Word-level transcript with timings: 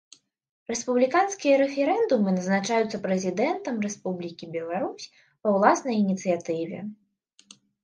Рэспубліканскія 0.69 1.59
рэферэндумы 1.63 2.29
назначаюцца 2.37 3.01
Прэзідэнтам 3.05 3.75
Рэспублікі 3.85 4.45
Беларусь 4.57 5.09
па 5.41 5.47
ўласнай 5.59 5.95
ініцыятыве. 6.03 6.77